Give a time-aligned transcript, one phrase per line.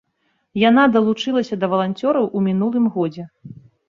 [0.69, 3.27] Яна далучылася да валанцёраў у мінулым годзе.